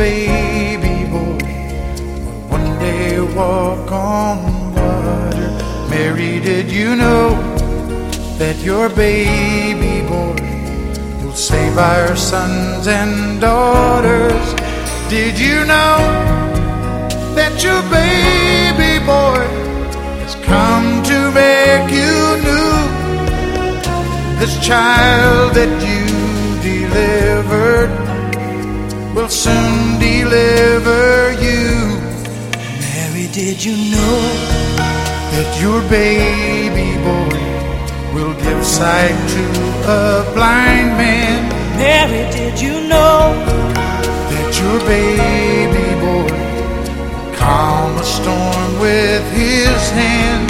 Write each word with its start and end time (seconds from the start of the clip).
baby 0.00 1.04
boy 1.12 1.36
one 2.56 2.68
day 2.78 3.20
walk 3.36 3.92
on 3.92 4.38
water. 4.74 5.50
Mary, 5.90 6.40
did 6.40 6.72
you 6.72 6.96
know 6.96 7.26
that 8.38 8.56
your 8.68 8.88
baby 8.88 9.96
boy 10.08 10.40
will 11.20 11.34
save 11.34 11.76
our 11.76 12.16
sons 12.16 12.86
and 12.86 13.42
daughters? 13.42 14.46
Did 15.10 15.38
you 15.38 15.58
know 15.72 15.98
that 17.38 17.54
your 17.66 17.82
baby 18.00 18.94
boy 19.04 19.44
has 20.22 20.34
come 20.52 20.88
to 21.10 21.18
make 21.42 21.88
you 22.00 22.16
new? 22.48 22.72
This 24.40 24.54
child 24.66 25.52
that 25.58 25.72
you 25.88 26.02
delivered 26.70 27.90
will 29.14 29.28
soon 29.28 29.69
deliver 30.30 31.32
you. 31.42 31.98
Mary, 32.80 33.26
did 33.32 33.64
you 33.64 33.74
know 33.90 34.18
that 35.34 35.50
your 35.60 35.80
baby 35.90 36.90
boy 37.02 37.34
will 38.14 38.34
give 38.34 38.64
sight 38.64 39.16
to 39.34 39.44
a 39.90 40.32
blind 40.34 40.90
man? 41.02 41.40
Mary, 41.76 42.30
did 42.30 42.60
you 42.60 42.74
know 42.92 43.34
that 44.30 44.48
your 44.60 44.78
baby 44.86 45.88
boy 46.04 46.30
will 47.10 47.34
calm 47.34 47.96
a 47.98 48.04
storm 48.04 48.70
with 48.78 49.24
his 49.32 49.82
hand? 49.90 50.48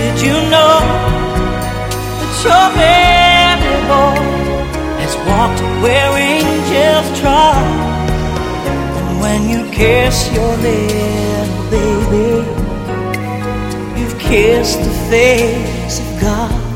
Did 0.00 0.16
you 0.26 0.36
know 0.54 0.80
that 2.20 2.34
your 2.46 2.66
baby 2.80 3.74
boy 3.90 4.16
has 5.00 5.14
walked 5.28 5.60
where 5.82 6.10
angels 6.16 7.20
trod? 7.20 7.89
When 9.40 9.48
you 9.48 9.70
kiss 9.72 10.30
your 10.34 10.54
little 10.58 11.70
baby, 11.70 12.44
you've 13.98 14.18
kissed 14.18 14.78
the 14.80 14.90
face 15.08 15.98
of 15.98 16.20
God. 16.20 16.69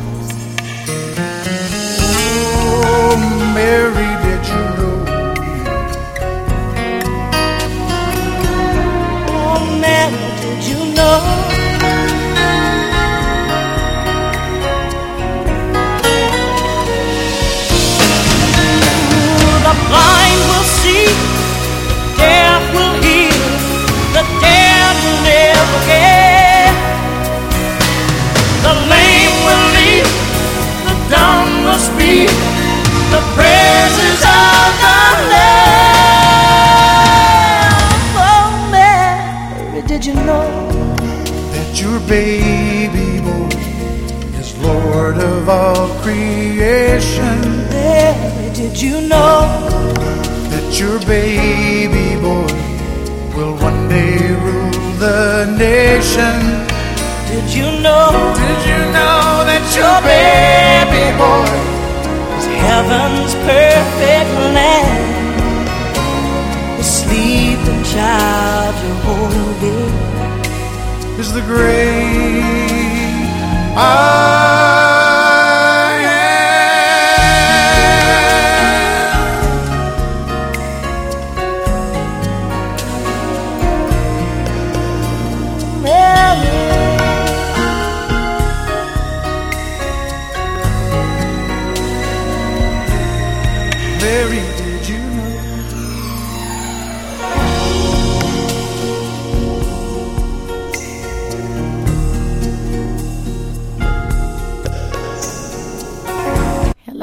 Lord 45.04 45.18
of 45.18 45.48
all 45.50 45.88
creation. 46.00 47.38
Did 48.54 48.80
you 48.80 49.02
know? 49.02 49.68
That 50.48 50.80
your 50.80 50.98
baby 51.00 52.16
boy 52.24 52.48
will 53.36 53.54
one 53.58 53.86
day 53.90 54.16
rule 54.32 54.70
the 55.04 55.44
nation. 55.58 56.36
Did 57.28 57.46
you 57.52 57.68
know? 57.84 58.32
Did 58.42 58.60
you 58.70 58.80
know 58.96 59.44
that 59.50 59.64
your 59.76 59.96
baby 60.08 61.06
boy 61.20 61.52
is 62.38 62.46
heaven's 62.64 63.34
perfect 63.44 64.32
land. 64.56 65.04
The 66.78 66.84
sleeping 66.98 67.82
child 67.92 68.74
you're 68.82 69.02
holding. 69.04 69.92
is 71.20 71.30
the 71.34 71.42
great 71.42 72.64
I 73.76 74.43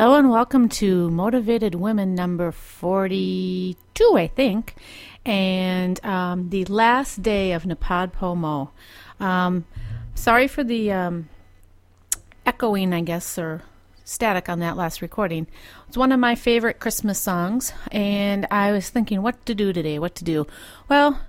Hello 0.02 0.18
and 0.18 0.32
welcome 0.32 0.68
to 0.68 1.12
Motivated 1.12 1.76
Women 1.76 2.16
number 2.16 2.52
42, 2.52 4.18
I 4.18 4.26
think, 4.26 4.74
and 5.24 6.04
um, 6.04 6.50
the 6.50 6.66
last 6.66 7.22
day 7.22 7.52
of 7.52 7.66
NaPodPoMo. 7.66 8.72
Um, 9.20 9.66
sorry 10.16 10.48
for 10.48 10.64
the 10.64 10.92
um, 10.92 11.30
echoing, 12.48 12.94
I 12.94 13.02
guess, 13.02 13.38
or 13.38 13.62
static 14.04 14.50
on 14.50 14.58
that 14.58 14.76
last 14.76 15.04
recording. 15.04 15.46
It's 15.88 15.98
one 15.98 16.12
of 16.12 16.20
my 16.20 16.34
favorite 16.34 16.80
Christmas 16.80 17.20
songs, 17.20 17.72
and 17.92 18.48
I 18.50 18.72
was 18.72 18.90
thinking 18.90 19.22
what 19.22 19.46
to 19.46 19.54
do 19.54 19.72
today, 19.72 20.00
what 20.00 20.16
to 20.16 20.24
do. 20.24 20.48
Well, 20.90 21.20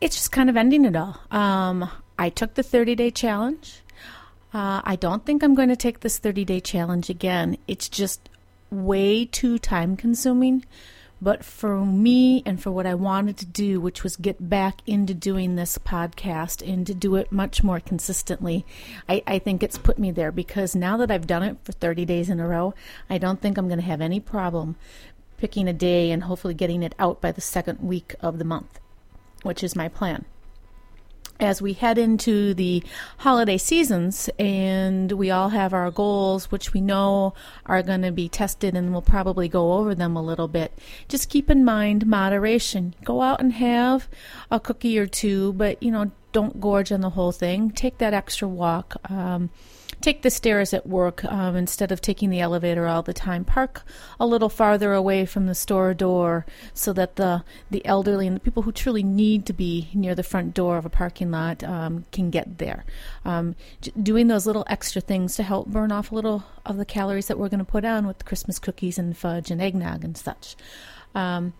it's 0.00 0.16
just 0.16 0.32
kind 0.32 0.50
of 0.50 0.56
ending 0.56 0.84
it 0.86 0.96
all. 0.96 1.20
Um, 1.30 1.88
I 2.18 2.30
took 2.30 2.54
the 2.54 2.64
30 2.64 2.96
day 2.96 3.12
challenge. 3.12 3.81
Uh, 4.52 4.82
I 4.84 4.96
don't 4.96 5.24
think 5.24 5.42
I'm 5.42 5.54
going 5.54 5.70
to 5.70 5.76
take 5.76 6.00
this 6.00 6.18
30 6.18 6.44
day 6.44 6.60
challenge 6.60 7.08
again. 7.08 7.56
It's 7.66 7.88
just 7.88 8.28
way 8.70 9.24
too 9.24 9.58
time 9.58 9.96
consuming. 9.96 10.64
But 11.22 11.44
for 11.44 11.86
me 11.86 12.42
and 12.44 12.60
for 12.60 12.72
what 12.72 12.84
I 12.84 12.94
wanted 12.94 13.36
to 13.38 13.46
do, 13.46 13.80
which 13.80 14.02
was 14.02 14.16
get 14.16 14.50
back 14.50 14.80
into 14.88 15.14
doing 15.14 15.54
this 15.54 15.78
podcast 15.78 16.68
and 16.68 16.84
to 16.88 16.94
do 16.94 17.14
it 17.14 17.30
much 17.30 17.62
more 17.62 17.78
consistently, 17.78 18.66
I, 19.08 19.22
I 19.24 19.38
think 19.38 19.62
it's 19.62 19.78
put 19.78 20.00
me 20.00 20.10
there 20.10 20.32
because 20.32 20.74
now 20.74 20.96
that 20.96 21.12
I've 21.12 21.28
done 21.28 21.44
it 21.44 21.58
for 21.62 21.70
30 21.70 22.04
days 22.04 22.28
in 22.28 22.40
a 22.40 22.48
row, 22.48 22.74
I 23.08 23.18
don't 23.18 23.40
think 23.40 23.56
I'm 23.56 23.68
going 23.68 23.78
to 23.78 23.86
have 23.86 24.00
any 24.00 24.18
problem 24.18 24.74
picking 25.36 25.68
a 25.68 25.72
day 25.72 26.10
and 26.10 26.24
hopefully 26.24 26.54
getting 26.54 26.82
it 26.82 26.94
out 26.98 27.20
by 27.20 27.30
the 27.30 27.40
second 27.40 27.78
week 27.80 28.16
of 28.20 28.38
the 28.38 28.44
month, 28.44 28.80
which 29.44 29.62
is 29.62 29.76
my 29.76 29.88
plan 29.88 30.24
as 31.40 31.60
we 31.60 31.72
head 31.72 31.98
into 31.98 32.54
the 32.54 32.82
holiday 33.18 33.58
seasons 33.58 34.30
and 34.38 35.12
we 35.12 35.30
all 35.30 35.48
have 35.50 35.72
our 35.72 35.90
goals, 35.90 36.50
which 36.50 36.72
we 36.72 36.80
know 36.80 37.34
are 37.66 37.82
going 37.82 38.02
to 38.02 38.12
be 38.12 38.28
tested 38.28 38.76
and 38.76 38.92
we'll 38.92 39.02
probably 39.02 39.48
go 39.48 39.74
over 39.74 39.94
them 39.94 40.16
a 40.16 40.22
little 40.22 40.48
bit, 40.48 40.76
just 41.08 41.28
keep 41.28 41.50
in 41.50 41.64
mind 41.64 42.06
moderation. 42.06 42.94
Go 43.04 43.22
out 43.22 43.40
and 43.40 43.54
have 43.54 44.08
a 44.50 44.60
cookie 44.60 44.98
or 44.98 45.06
two, 45.06 45.52
but 45.54 45.82
you 45.82 45.90
know, 45.90 46.10
don't 46.32 46.60
gorge 46.60 46.92
on 46.92 47.00
the 47.00 47.10
whole 47.10 47.32
thing. 47.32 47.70
Take 47.70 47.98
that 47.98 48.14
extra 48.14 48.48
walk. 48.48 48.96
Um, 49.10 49.50
take 50.02 50.22
the 50.22 50.30
stairs 50.30 50.74
at 50.74 50.86
work 50.86 51.24
um, 51.24 51.56
instead 51.56 51.92
of 51.92 52.00
taking 52.00 52.30
the 52.30 52.40
elevator 52.40 52.86
all 52.86 53.02
the 53.02 53.12
time. 53.12 53.44
Park 53.44 53.82
a 54.18 54.26
little 54.26 54.48
farther 54.48 54.92
away 54.92 55.24
from 55.24 55.46
the 55.46 55.54
store 55.54 55.94
door 55.94 56.44
so 56.74 56.92
that 56.92 57.16
the 57.16 57.44
the 57.70 57.84
elderly 57.86 58.26
and 58.26 58.36
the 58.36 58.40
people 58.40 58.62
who 58.62 58.72
truly 58.72 59.02
need 59.02 59.46
to 59.46 59.52
be 59.52 59.88
near 59.94 60.14
the 60.14 60.22
front 60.22 60.54
door 60.54 60.76
of 60.76 60.84
a 60.84 60.90
parking 60.90 61.30
lot 61.30 61.62
um, 61.64 62.04
can 62.12 62.30
get 62.30 62.58
there. 62.58 62.84
Um, 63.24 63.56
j- 63.80 63.92
doing 64.02 64.28
those 64.28 64.46
little 64.46 64.64
extra 64.68 65.00
things 65.00 65.36
to 65.36 65.42
help 65.42 65.68
burn 65.68 65.92
off 65.92 66.12
a 66.12 66.14
little 66.14 66.44
of 66.66 66.76
the 66.76 66.84
calories 66.84 67.28
that 67.28 67.38
we're 67.38 67.48
going 67.48 67.58
to 67.58 67.64
put 67.64 67.84
on 67.84 68.06
with 68.06 68.24
Christmas 68.24 68.58
cookies 68.58 68.98
and 68.98 69.16
fudge 69.16 69.50
and 69.50 69.62
eggnog 69.62 70.04
and 70.04 70.16
such. 70.16 70.56
Um, 71.14 71.52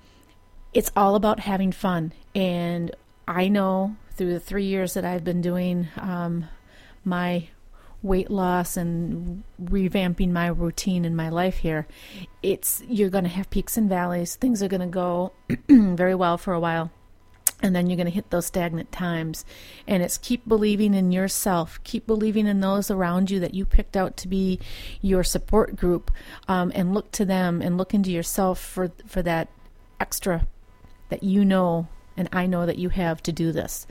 it's 0.75 0.91
all 0.97 1.15
about 1.15 1.41
having 1.41 1.73
fun, 1.73 2.13
and 2.35 2.95
I 3.29 3.49
know 3.49 3.97
through 4.15 4.33
the 4.33 4.41
three 4.41 4.65
years 4.65 4.95
that 4.95 5.05
I've 5.05 5.25
been 5.25 5.41
doing 5.41 5.89
um, 5.97 6.47
my 7.05 7.49
weight 8.03 8.31
loss 8.31 8.77
and 8.77 9.43
revamping 9.63 10.31
my 10.31 10.47
routine 10.47 11.05
in 11.05 11.15
my 11.15 11.29
life 11.29 11.59
here, 11.59 11.87
it's 12.43 12.83
you're 12.89 13.11
going 13.11 13.25
to 13.25 13.31
have 13.31 13.51
peaks 13.51 13.77
and 13.77 13.89
valleys. 13.89 14.37
Things 14.37 14.63
are 14.63 14.69
going 14.69 14.81
to 14.81 14.87
go 14.87 15.33
very 15.69 16.15
well 16.15 16.39
for 16.39 16.53
a 16.53 16.61
while. 16.61 16.91
And 17.65 17.77
then 17.77 17.89
you're 17.89 17.97
going 17.97 18.07
to 18.07 18.13
hit 18.13 18.31
those 18.31 18.47
stagnant 18.47 18.91
times. 18.91 19.45
And 19.87 20.03
it's 20.03 20.19
keep 20.19 20.49
believing 20.49 20.95
in 20.95 21.13
yourself. 21.13 21.79
Keep 21.85 22.09
believing 22.09 22.49
in 22.49 22.59
those 22.59 22.91
around 22.91 23.31
you 23.31 23.39
that 23.39 23.55
you 23.55 23.65
picked 23.65 23.97
out 23.97 24.17
to 24.19 24.29
be 24.29 24.59
your 25.01 25.23
support 25.23 25.77
group. 25.77 26.11
Um, 26.49 26.73
and 26.75 26.93
look 26.93 27.13
to 27.13 27.25
them 27.25 27.63
and 27.63 27.79
look 27.79 27.95
into 27.95 28.11
yourself 28.11 28.59
for, 28.59 28.91
for 29.07 29.23
that 29.23 29.49
extra 30.01 30.49
that 31.09 31.23
you 31.23 31.45
know 31.45 31.87
and 32.17 32.29
I 32.33 32.47
know 32.47 32.67
that 32.67 32.79
you 32.79 32.89
have 32.91 33.23
to 33.25 33.33
do 33.33 33.53
this. 33.53 33.87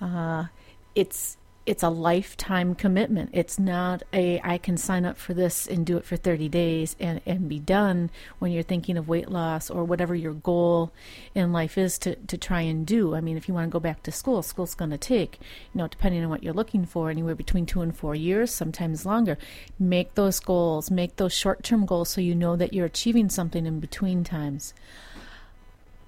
Uh, 0.00 0.46
it's 0.94 1.36
it's 1.66 1.82
a 1.82 1.88
lifetime 1.88 2.74
commitment. 2.74 3.30
It's 3.32 3.58
not 3.58 4.02
a 4.12 4.40
I 4.44 4.58
can 4.58 4.76
sign 4.76 5.06
up 5.06 5.16
for 5.16 5.32
this 5.32 5.66
and 5.66 5.86
do 5.86 5.96
it 5.96 6.04
for 6.04 6.16
30 6.16 6.48
days 6.48 6.94
and, 7.00 7.22
and 7.24 7.48
be 7.48 7.58
done 7.58 8.10
when 8.38 8.52
you're 8.52 8.62
thinking 8.62 8.98
of 8.98 9.08
weight 9.08 9.30
loss 9.30 9.70
or 9.70 9.84
whatever 9.84 10.14
your 10.14 10.34
goal 10.34 10.92
in 11.34 11.52
life 11.52 11.78
is 11.78 11.98
to, 12.00 12.16
to 12.16 12.36
try 12.36 12.60
and 12.60 12.86
do. 12.86 13.14
I 13.14 13.20
mean, 13.20 13.38
if 13.38 13.48
you 13.48 13.54
want 13.54 13.68
to 13.68 13.72
go 13.72 13.80
back 13.80 14.02
to 14.02 14.12
school, 14.12 14.42
school's 14.42 14.74
going 14.74 14.90
to 14.90 14.98
take, 14.98 15.38
you 15.72 15.78
know, 15.78 15.88
depending 15.88 16.22
on 16.22 16.28
what 16.28 16.42
you're 16.42 16.52
looking 16.52 16.84
for, 16.84 17.08
anywhere 17.08 17.34
between 17.34 17.64
two 17.64 17.80
and 17.80 17.96
four 17.96 18.14
years, 18.14 18.50
sometimes 18.50 19.06
longer. 19.06 19.38
Make 19.78 20.14
those 20.14 20.40
goals, 20.40 20.90
make 20.90 21.16
those 21.16 21.32
short 21.32 21.62
term 21.62 21.86
goals 21.86 22.10
so 22.10 22.20
you 22.20 22.34
know 22.34 22.56
that 22.56 22.74
you're 22.74 22.86
achieving 22.86 23.30
something 23.30 23.64
in 23.64 23.80
between 23.80 24.22
times 24.22 24.74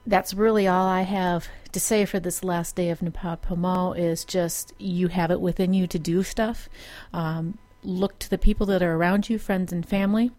that's 0.06 0.34
really 0.34 0.68
all 0.68 0.86
I 0.86 1.02
have 1.02 1.48
to 1.72 1.80
say 1.80 2.04
for 2.04 2.20
this 2.20 2.44
last 2.44 2.76
day 2.76 2.90
of 2.90 3.00
NaPoWo 3.00 3.98
is 3.98 4.24
just 4.24 4.72
you 4.78 5.08
have 5.08 5.30
it 5.30 5.40
within 5.40 5.74
you 5.74 5.86
to 5.88 5.98
do 5.98 6.22
stuff. 6.22 6.68
Um, 7.12 7.58
look 7.82 8.18
to 8.20 8.30
the 8.30 8.38
people 8.38 8.66
that 8.66 8.82
are 8.82 8.94
around 8.94 9.28
you, 9.28 9.38
friends 9.38 9.72
and 9.72 9.86
family. 9.86 10.30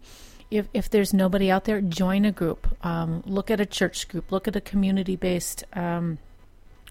If, 0.50 0.68
if 0.72 0.88
there's 0.88 1.12
nobody 1.12 1.50
out 1.50 1.64
there, 1.64 1.80
join 1.80 2.24
a 2.24 2.32
group. 2.32 2.66
Um, 2.84 3.22
look 3.26 3.50
at 3.50 3.60
a 3.60 3.66
church 3.66 4.08
group. 4.08 4.32
Look 4.32 4.48
at 4.48 4.56
a 4.56 4.60
community 4.60 5.14
based 5.14 5.64
um, 5.74 6.18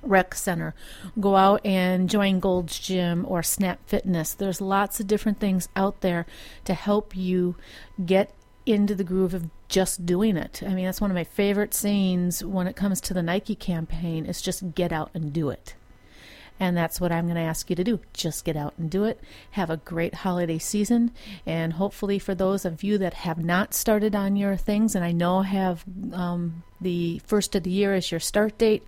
rec 0.03 0.35
center. 0.35 0.75
Go 1.19 1.35
out 1.35 1.65
and 1.65 2.09
join 2.09 2.39
Gold's 2.39 2.79
Gym 2.79 3.25
or 3.27 3.41
Snap 3.41 3.79
Fitness. 3.87 4.33
There's 4.33 4.61
lots 4.61 4.99
of 4.99 5.07
different 5.07 5.39
things 5.39 5.69
out 5.75 6.01
there 6.01 6.27
to 6.65 6.73
help 6.75 7.15
you 7.15 7.55
get 8.05 8.31
into 8.65 8.93
the 8.93 9.03
groove 9.03 9.33
of 9.33 9.49
just 9.69 10.05
doing 10.05 10.37
it. 10.37 10.61
I 10.65 10.73
mean, 10.73 10.85
that's 10.85 11.01
one 11.01 11.11
of 11.11 11.15
my 11.15 11.23
favorite 11.23 11.73
scenes 11.73 12.43
when 12.43 12.67
it 12.67 12.75
comes 12.75 13.01
to 13.01 13.13
the 13.13 13.23
Nike 13.23 13.55
campaign 13.55 14.25
is 14.25 14.41
just 14.41 14.75
get 14.75 14.91
out 14.91 15.11
and 15.13 15.33
do 15.33 15.49
it. 15.49 15.75
And 16.59 16.75
that's 16.75 16.99
what 16.99 17.11
I'm 17.11 17.25
going 17.25 17.35
to 17.35 17.41
ask 17.41 17.69
you 17.69 17.75
to 17.75 17.83
do. 17.83 17.99
Just 18.13 18.45
get 18.45 18.55
out 18.55 18.73
and 18.77 18.89
do 18.89 19.03
it. 19.03 19.19
Have 19.51 19.69
a 19.69 19.77
great 19.77 20.15
holiday 20.15 20.57
season. 20.57 21.11
And 21.45 21.73
hopefully, 21.73 22.19
for 22.19 22.33
those 22.35 22.65
of 22.65 22.83
you 22.83 22.97
that 22.97 23.13
have 23.13 23.43
not 23.43 23.73
started 23.73 24.15
on 24.15 24.35
your 24.35 24.55
things, 24.55 24.95
and 24.95 25.03
I 25.03 25.11
know 25.11 25.41
have 25.41 25.83
um, 26.13 26.63
the 26.81 27.19
first 27.25 27.55
of 27.55 27.63
the 27.63 27.69
year 27.69 27.93
as 27.93 28.11
your 28.11 28.19
start 28.19 28.57
date, 28.57 28.83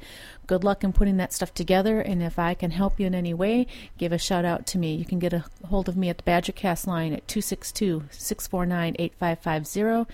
good 0.47 0.63
luck 0.63 0.83
in 0.83 0.93
putting 0.93 1.17
that 1.17 1.33
stuff 1.33 1.53
together. 1.53 2.01
And 2.01 2.23
if 2.23 2.39
I 2.39 2.53
can 2.53 2.71
help 2.71 2.99
you 2.99 3.05
in 3.05 3.15
any 3.15 3.33
way, 3.33 3.67
give 3.97 4.11
a 4.11 4.17
shout 4.17 4.45
out 4.45 4.65
to 4.67 4.77
me. 4.77 4.95
You 4.95 5.05
can 5.05 5.19
get 5.19 5.33
a 5.33 5.45
hold 5.67 5.87
of 5.87 5.95
me 5.95 6.09
at 6.09 6.17
the 6.17 6.23
Badgercast 6.23 6.87
line 6.87 7.13
at 7.13 7.27
262 7.27 8.05
649 8.11 8.95
8550. 8.97 10.11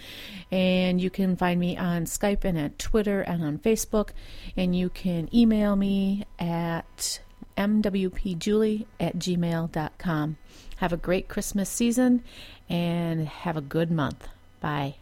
And 0.52 1.00
you 1.00 1.10
can 1.10 1.36
find 1.36 1.60
me 1.60 1.78
on 1.78 2.06
Skype 2.06 2.44
and 2.44 2.58
at 2.58 2.78
Twitter 2.78 3.22
and 3.22 3.44
on 3.44 3.60
Facebook. 3.60 4.10
And 4.58 4.76
you 4.76 4.90
can 4.90 5.34
email 5.34 5.76
me 5.76 6.26
at 6.38 7.20
mwpjulie 7.58 8.86
at 9.00 9.16
gmail.com. 9.18 10.38
Have 10.78 10.94
a 10.94 10.98
great 10.98 11.28
Christmas 11.28 11.70
season 11.70 12.24
and 12.70 13.28
have 13.28 13.58
a 13.58 13.62
good 13.62 13.92
month. 13.92 14.28
Bye. 14.60 14.96